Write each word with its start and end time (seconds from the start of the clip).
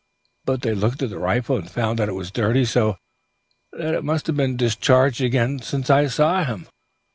But 0.45 0.63
they 0.63 0.73
looked 0.73 1.03
at 1.03 1.11
the 1.11 1.19
rifle, 1.19 1.57
and 1.57 1.69
found 1.69 1.99
that 1.99 2.09
it 2.09 2.13
was 2.15 2.31
dirty, 2.31 2.65
so 2.65 2.97
that 3.71 3.93
it 3.93 4.03
must 4.03 4.25
have 4.25 4.35
been 4.35 4.57
discharged 4.57 5.21
again 5.21 5.59
since 5.59 5.91
I 5.91 6.07
saw 6.07 6.43
him. 6.43 6.65